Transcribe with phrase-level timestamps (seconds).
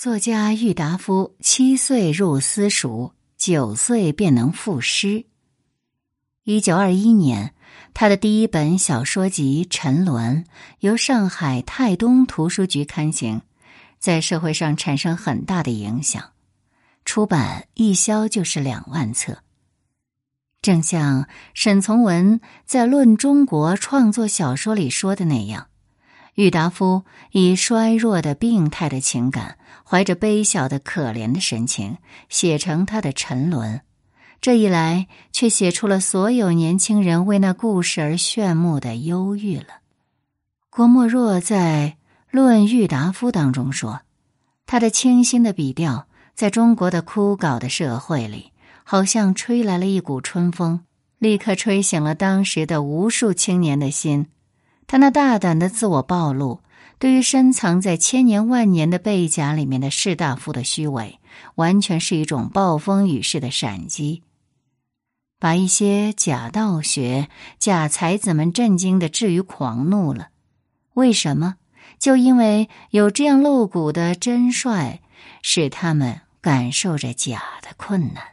[0.00, 5.26] 作家郁达夫七岁入私塾，九岁便能赋诗。
[6.42, 7.52] 一九二一年，
[7.92, 10.44] 他的第一本小说集《沉沦》
[10.78, 13.42] 由上海泰东图书局刊行，
[13.98, 16.30] 在社会上产生很大的影响，
[17.04, 19.42] 出版一销就是两万册。
[20.62, 25.66] 正像沈从文在《论中国创作小说》里说的那样。
[26.34, 31.98] 郁达夫以衰弱的、病态的情感，怀着悲小的、可怜的神情，
[32.28, 33.80] 写成他的沉沦。
[34.40, 39.80] 这一来，却写出了所有年轻人为那故事而炫目的忧郁了。
[40.70, 41.96] 郭沫若在
[42.30, 44.00] 《论郁达夫》当中说
[44.64, 48.52] ：“他的清新的笔调，在中国的枯槁的社会里，
[48.82, 50.80] 好像吹来了一股春风，
[51.18, 54.28] 立刻吹醒了当时的无数青年的心。”
[54.90, 56.62] 他那大胆的自我暴露，
[56.98, 61.20] 对于深藏在千年万年的背甲里面的士大夫的虚伪，
[61.54, 64.24] 完全是一种暴风雨式的闪击，
[65.38, 70.30] 把一些假道学、假才子们震惊的至于狂怒了。
[70.94, 71.54] 为什么？
[72.00, 74.98] 就因为有这样露骨的真率，
[75.40, 78.24] 使他们感受着假的困难。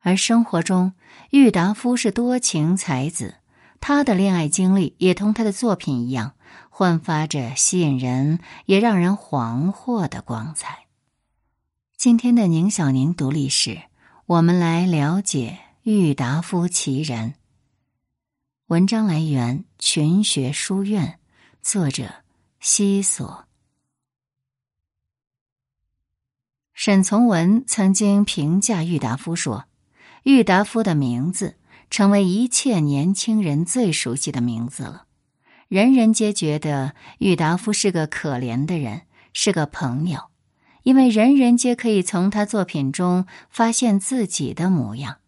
[0.00, 0.94] 而生活中，
[1.30, 3.36] 郁达夫是多情才子。
[3.80, 6.34] 他的恋爱经历也同他的作品一样，
[6.68, 10.86] 焕发着吸引人也让人惶惑的光彩。
[11.96, 13.82] 今天的宁小宁读历史，
[14.26, 17.34] 我们来了解郁达夫其人。
[18.66, 21.18] 文章来源群学书院，
[21.62, 22.08] 作者
[22.60, 23.46] 西索。
[26.74, 29.64] 沈从文曾经评价郁达夫说
[30.24, 31.56] ：“郁达夫的名字。”
[31.90, 35.06] 成为一切年轻人最熟悉的名字了，
[35.68, 39.02] 人人皆觉得郁达夫是个可怜的人，
[39.32, 40.30] 是个朋友，
[40.84, 45.18] 因为人人皆可以从他作品中发现自己的模样。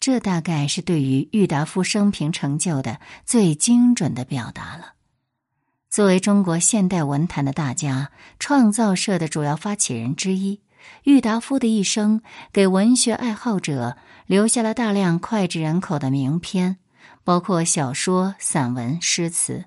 [0.00, 4.94] 这大概是对于郁达夫生平成就的最精准的表达了。
[5.88, 10.62] 作为中国现代文坛的大家，创造社的主要发起人之一。
[11.04, 12.22] 郁达夫的一生
[12.52, 16.78] 给文学爱好者留下了大量脍炙人口的名篇，
[17.24, 19.64] 包括小说、散文、诗词。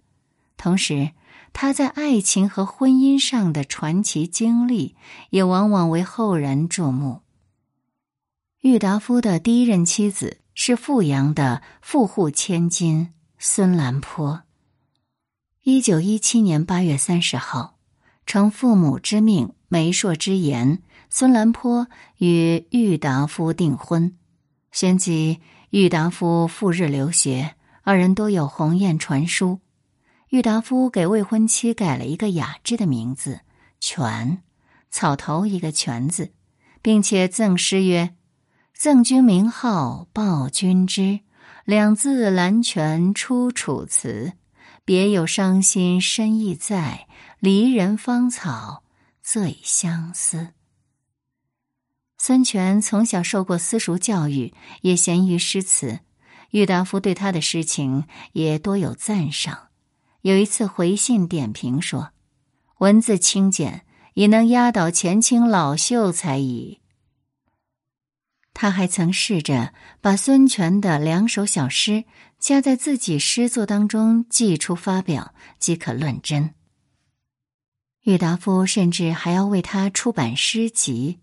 [0.57, 1.11] 同时，
[1.53, 4.95] 他在爱情和婚姻上的传奇经历
[5.29, 7.21] 也往往为后人注目。
[8.61, 14.41] 郁达夫的第一任妻子是富阳的富户千金孙兰坡。
[15.63, 17.77] 一九一七年八月三十号，
[18.25, 20.81] 承父母之命、媒妁之言。
[21.09, 24.17] 孙兰坡与郁达夫订婚，
[24.71, 25.39] 旋即
[25.69, 29.59] 郁达夫赴日留学，二人都有鸿雁传书。
[30.29, 33.41] 郁达夫给未婚妻改了一个雅致的名字
[33.79, 34.41] “泉”，
[34.89, 36.33] 草头一个“泉”字，
[36.81, 38.15] 并且赠诗曰
[38.75, 41.21] ：“赠君名号报君知，
[41.63, 44.33] 两字兰泉出楚辞。
[44.83, 47.07] 别有伤心深意在，
[47.39, 48.83] 离人芳草
[49.23, 50.49] 最相思。”
[52.27, 55.99] 孙权从小受过私塾教育，也贤于诗词。
[56.49, 59.67] 郁达夫对他的诗情也多有赞赏。
[60.21, 62.13] 有一次回信点评说
[62.81, 63.85] ：“文字清简，
[64.15, 66.81] 已能压倒前清老秀才矣。”
[68.55, 72.05] 他还曾试着把孙权的两首小诗
[72.39, 76.55] 加在自己诗作当中，寄出发表，即可论真。
[78.01, 81.19] 郁达夫甚至还要为他出版诗集。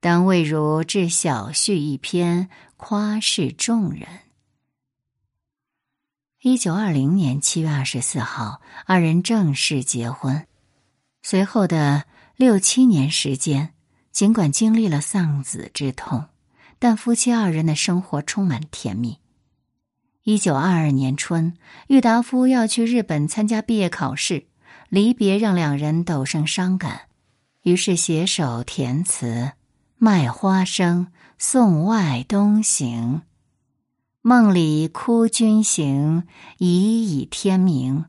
[0.00, 4.06] 当未如至小序一篇，夸示众人。
[6.40, 10.46] 一九二零年七月二十四号，二人正式结婚。
[11.20, 12.04] 随后的
[12.36, 13.74] 六七年时间，
[14.12, 16.26] 尽管经历了丧子之痛，
[16.78, 19.18] 但夫妻二人的生活充满甜蜜。
[20.22, 21.56] 一九二二年春，
[21.88, 24.46] 郁达夫要去日本参加毕业考试，
[24.88, 27.08] 离别让两人陡生伤感，
[27.62, 29.54] 于是携手填词。
[30.00, 31.08] 卖花生
[31.38, 33.22] 送外东行，
[34.22, 36.22] 梦里哭君行，
[36.58, 38.04] 已已天明。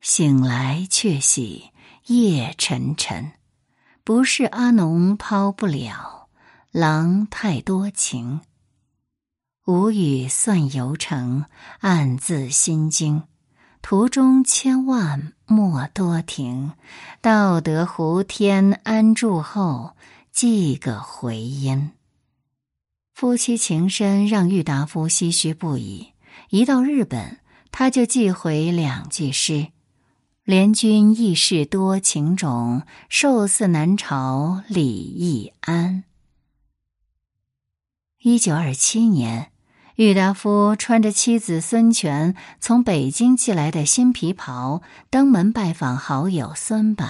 [0.00, 1.70] 醒来却喜
[2.06, 3.32] 夜沉沉，
[4.02, 6.28] 不是阿农抛不了，
[6.70, 8.40] 郎太多情。
[9.66, 11.44] 无语算游程，
[11.80, 13.24] 暗自心惊。
[13.82, 16.72] 途中千万莫多停，
[17.20, 19.94] 到得湖天安住后。
[20.32, 21.92] 寄个回音。
[23.14, 26.12] 夫妻情深，让郁达夫唏嘘不已。
[26.48, 27.38] 一到日本，
[27.70, 29.68] 他就寄回两句诗
[30.44, 36.04] ：“联军义士多情种，寿似南朝李义安。
[38.22, 39.52] 一九二七年，
[39.96, 44.80] 郁达夫穿着妻子孙权从北京寄来的新皮袍，
[45.10, 47.06] 登门拜访好友孙柏，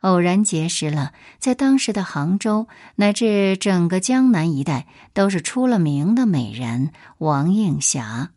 [0.00, 8.30] 偶然结识了在当时的杭州乃至整个江南一带都是出了名的美人王映霞。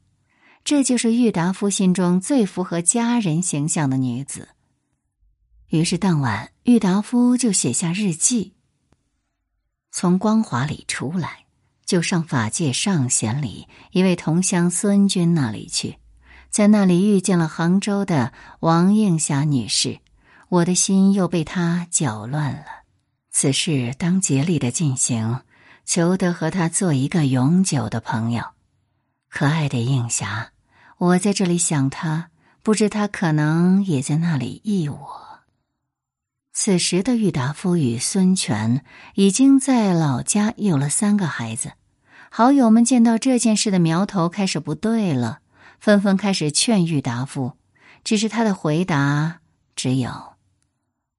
[0.64, 4.50] 这就是郁达夫心中最符合佳人形象的女子。
[5.70, 8.54] 于是当晚，郁达夫就写下日记。
[9.92, 11.46] 从光华里出来，
[11.86, 15.98] 就上法界上贤里一位同乡孙军那里去，
[16.50, 20.00] 在那里遇见了杭州的王映霞女士，
[20.50, 22.66] 我的心又被他搅乱了。
[23.32, 25.42] 此事当竭力的进行，
[25.86, 28.44] 求得和他做一个永久的朋友。
[29.30, 30.52] 可爱的映霞。
[31.00, 32.30] 我在这里想他，
[32.62, 35.24] 不知他可能也在那里忆我。
[36.54, 38.86] 此时的郁达夫与孙权
[39.16, 41.74] 已经在老家有了三个孩子，
[42.30, 45.40] 好友们见到这件事的苗头开始不对了，
[45.80, 47.58] 纷纷开始劝郁达夫，
[48.04, 49.40] 只是他的回答
[49.76, 50.33] 只有：“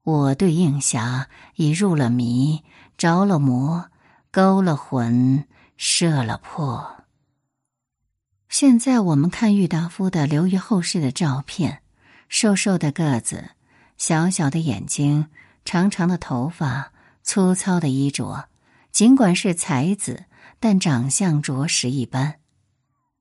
[0.04, 2.62] 我对映霞已入了迷，
[2.96, 3.90] 着了魔，
[4.30, 5.44] 勾了魂，
[5.76, 7.04] 射了魄。”
[8.48, 11.80] 现在我们看郁达夫的留于后世的照片，
[12.28, 13.50] 瘦瘦的个子，
[13.96, 15.26] 小小的眼睛，
[15.64, 16.92] 长长的头发，
[17.24, 18.48] 粗糙的衣着。
[18.92, 20.26] 尽管是才子，
[20.60, 22.36] 但长相着实一般。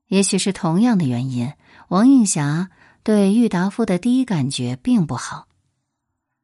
[0.10, 1.52] 也许是同样的原因，
[1.88, 2.70] 王映霞
[3.02, 5.48] 对郁达夫的第一感觉并不好。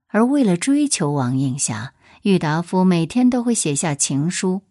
[0.09, 4.63] 而为了追求王映霞，郁达夫每天都会写下情书。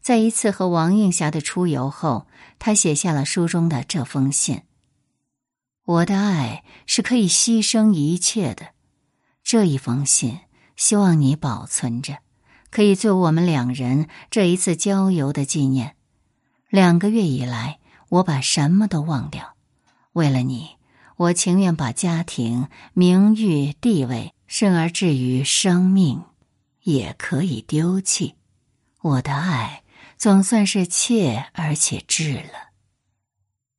[0.00, 2.26] 在一次和王映霞的出游后，
[2.58, 4.62] 他写下了书中的这封信
[5.84, 8.68] ：“我的爱是可以牺牲一切的。”
[9.44, 10.40] 这一封信，
[10.76, 12.18] 希望你保存着，
[12.70, 15.96] 可以做我们两人这一次郊游的纪念。
[16.68, 17.78] 两个月以来，
[18.08, 19.54] 我把什么都忘掉，
[20.12, 20.76] 为了你，
[21.16, 26.22] 我情愿把家庭、名誉、地位，甚而至于生命，
[26.82, 28.34] 也可以丢弃。
[29.00, 29.82] 我的爱。
[30.18, 32.72] 总算是切而且至了。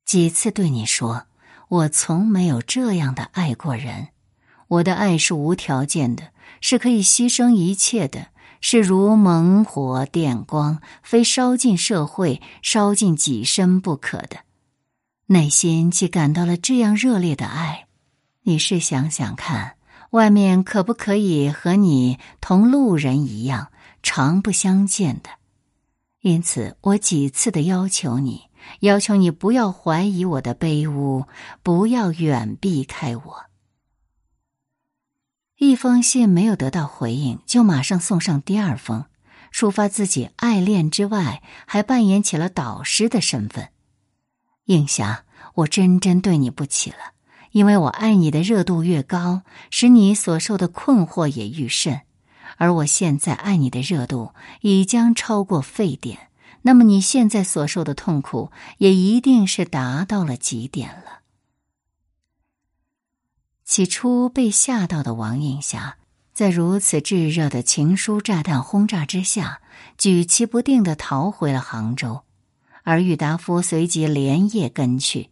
[0.04, 1.26] 几次对你说，
[1.68, 4.08] 我从没有这样的爱过人。
[4.66, 8.30] 我的爱是无条件的，是可以牺牲一切的，
[8.60, 14.38] 是如猛火电光，非烧尽社会、烧尽己身不可的。
[15.26, 17.86] 内心既感到了这样热烈的爱，
[18.42, 19.76] 你试想想看，
[20.12, 23.72] 外面可不可以和你同路人一样，
[24.02, 25.30] 常不相见的？
[26.20, 28.42] 因此，我几次的要求你，
[28.80, 31.24] 要求你不要怀疑我的卑污，
[31.62, 33.44] 不要远避开我。
[35.56, 39.06] 一封信没有得到回应，就马上送上第二封，
[39.50, 43.70] 抒发自己爱恋之外，还扮演起了导师的身份。
[44.66, 45.24] 映霞，
[45.54, 47.14] 我真真对你不起了，
[47.52, 52.02] 因为我爱你的热度越高，使你所受的困惑也愈甚。
[52.58, 56.28] 而我现在爱你的热度已将超过沸点，
[56.62, 61.20] 那么你现在所受的痛苦也一定是达到了极点了。
[63.64, 65.96] 起初被吓到的王映霞，
[66.32, 69.60] 在如此炙热的情书炸弹轰炸之下，
[69.98, 72.22] 举棋不定的逃回了杭州，
[72.84, 75.31] 而郁达夫随即连夜跟去。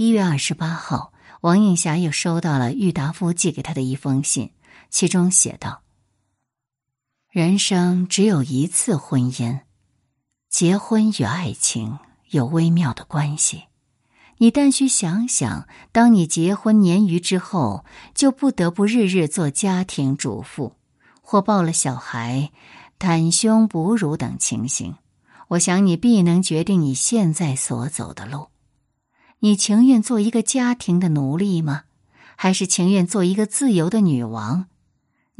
[0.00, 4.52] 一月二十八号，王映霞又收到了郁达夫寄给她的一封信。
[4.90, 5.82] 其中写道
[7.32, 9.58] ：“人生只有一次婚姻，
[10.48, 11.98] 结婚与爱情
[12.30, 13.64] 有微妙的关系。
[14.36, 20.76] 你但需想想，当你结婚年余之后，就不得不日日做家庭主妇，
[21.20, 22.52] 或抱了小孩，
[23.00, 24.94] 袒胸哺乳等情形。
[25.48, 28.46] 我想你必能决定你现在所走的路。
[29.40, 31.84] 你情愿做一个家庭的奴隶吗？
[32.36, 34.66] 还是情愿做一个自由的女王？”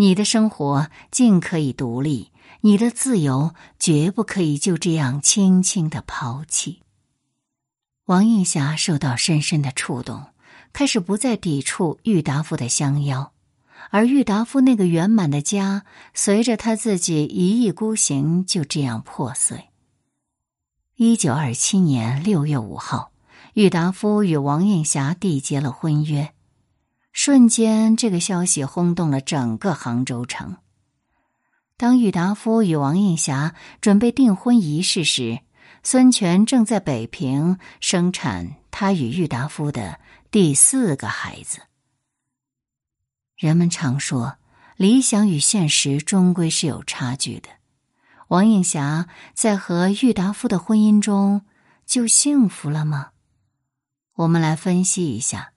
[0.00, 6.82] 你的生活尽可以独立，你的自由绝不可以就这样轻轻的抛弃。
[8.04, 10.26] 王映霞受到深深的触动，
[10.72, 13.32] 开始不再抵触郁达夫的相邀，
[13.90, 19.70] 而郁达夫那个圆满的家，随着他自己一意孤行，就这样破碎。
[20.94, 23.10] 一九二七年六月五号，
[23.54, 26.32] 郁达夫与王映霞缔结了婚约。
[27.12, 30.56] 瞬间，这个消息轰动了整个杭州城。
[31.76, 35.40] 当郁达夫与王映霞准备订婚仪式时，
[35.82, 39.98] 孙权正在北平生产他与郁达夫的
[40.30, 41.60] 第四个孩子。
[43.36, 44.36] 人们常说，
[44.76, 47.48] 理想与现实终归是有差距的。
[48.28, 51.42] 王映霞在和郁达夫的婚姻中
[51.86, 53.10] 就幸福了吗？
[54.18, 55.52] 我们来分析一下。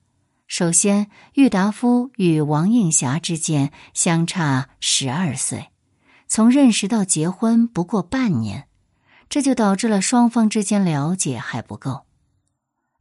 [0.46, 5.70] 首先，郁达夫与王映霞之间相差十二岁，
[6.27, 8.68] 从认识到结婚不过半年，
[9.30, 12.06] 这就导致了双方之间了解还不够。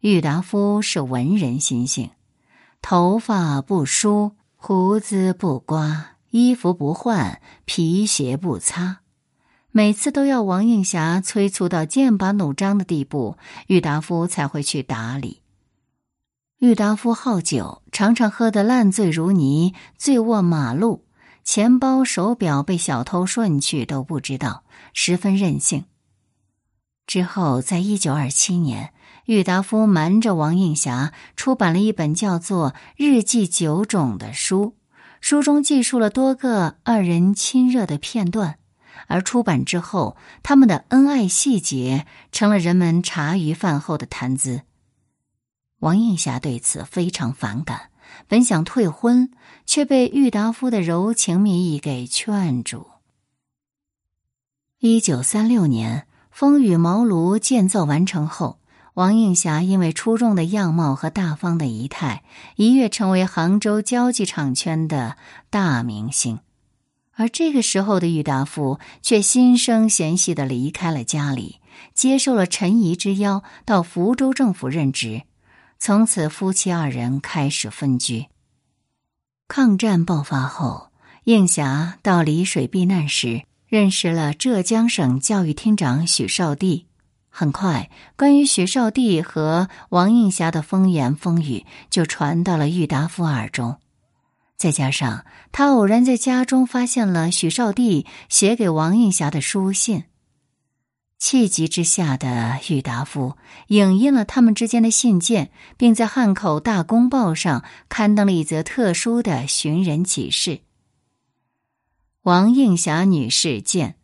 [0.01, 2.11] 郁达夫是文人心性，
[2.81, 4.33] 头发不梳。
[4.63, 9.01] 胡子不刮，衣服不换，皮鞋不擦，
[9.71, 13.39] 每次都要王映霞催促到剑拔弩张的地步，
[13.69, 15.41] 郁达夫才会去打理。
[16.61, 21.07] 郁达夫好酒，常常喝得烂醉如泥，醉卧马路，
[21.43, 25.87] 钱包、手表被小偷顺去都不知道，十分任性。
[27.07, 28.93] 之后，在一九二七年。
[29.25, 34.77] 郁达夫瞒着王映霞出版了一本叫做《日记九种》的书，
[35.23, 38.59] 书中记述了多个二人亲热的片段，
[39.07, 44.63] 而出版之后，他们的恩爱细节成了人们茶余饭后的谈资。
[45.81, 47.91] 王映霞对此非常反感，
[48.29, 49.31] 本想退婚，
[49.67, 52.87] 却被郁达夫的柔情蜜意给劝住。
[54.79, 58.59] 一九三六年，风雨茅庐建造完成后。
[58.95, 62.25] 王映霞因为出众的样貌和大方的仪态，
[62.57, 65.17] 一跃成为杭州交际场圈的
[65.49, 66.41] 大明星。
[67.15, 71.61] 而这个时候的郁达夫却心生嫌隙的离开了家里，
[71.95, 75.23] 接受了陈怡之邀，到福州政府任职。
[75.83, 78.27] 从此，夫妻二人开始分居。
[79.49, 80.91] 抗战爆发后，
[81.25, 86.87] 映霞到丽水避难时，认识了浙江省教育厅长许绍帝。
[87.31, 93.79] 很快，关于许绍帝和王映霞的风言风语就传到了郁达夫耳中。
[94.59, 100.05] 再加上他偶然在家中发现了许绍帝写给王映霞的书信，
[101.21, 103.37] 气急之下的郁达夫
[103.69, 110.61] 影印了他们之间的信件，并在汉口大公报上刊登了一则特殊的寻人启事
[112.23, 113.95] ：“王映霞女士见。”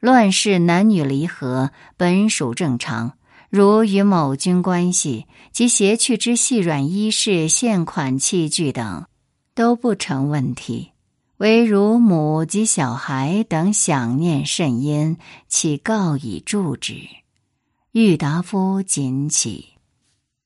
[0.00, 3.18] 乱世男女离合本属正常，
[3.50, 9.04] 如与某君关系及携去之细软衣饰、现款器具等，
[9.54, 10.89] 都不成问题。
[11.40, 15.16] 唯如母及小孩等想念甚殷，
[15.48, 17.08] 岂告以助之？
[17.92, 19.70] 郁达夫谨启。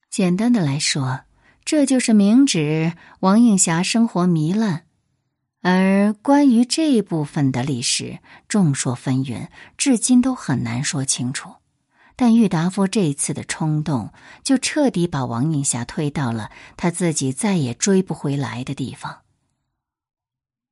[0.09, 1.23] 简单的来说，
[1.65, 4.85] 这就是明指王映霞生活糜烂。
[5.63, 11.55] 而关于这部分的历史，众说纷纭，至今都很难说清楚。
[12.15, 14.13] 但郁达夫这一次的冲动，
[14.45, 19.24] 就彻底把王映霞推到了他自己再也追不回来的地方。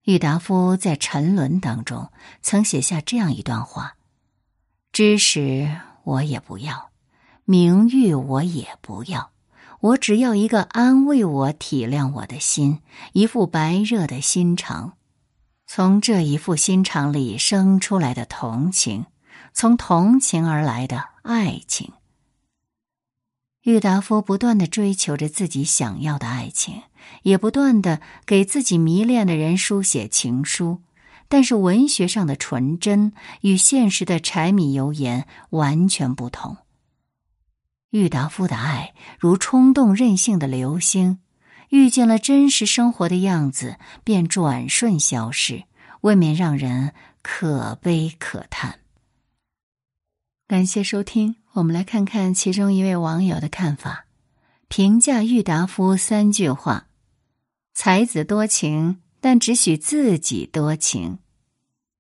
[0.05, 3.97] 郁达夫在《沉沦》当中曾写下这样一段话
[4.93, 6.91] ：“知识我也不要，
[7.45, 9.31] 名誉我也不要。”
[9.83, 12.81] 我只要一个安慰我、体谅我的心，
[13.15, 14.93] 一副白热的心肠。
[15.67, 19.07] 从这一副心肠里生出来的同情，
[19.53, 21.93] 从同情而来的爱情。
[23.63, 26.83] 郁达夫不断的追求着自己想要的爱情，
[27.23, 30.81] 也不断的给自己迷恋的人书写情书，
[31.29, 36.59] 但是文学上的纯真与现实的柴米油盐完全不同。
[37.91, 41.19] 郁达夫的爱如冲动任性的流星，
[41.69, 45.65] 遇见了真实生活的样子，便转瞬消失，
[46.01, 48.81] 未免让人可悲可叹。
[50.49, 54.07] 感谢收听，我们来看看其中一位网友的看法，
[54.69, 56.89] 评价郁达夫三句话：
[57.75, 61.19] 才子多情，但只许自己多情；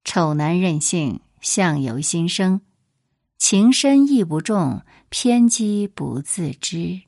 [0.04, 2.60] 丑男任性，相由心生。
[3.38, 7.02] 情深意不重，偏激不自知。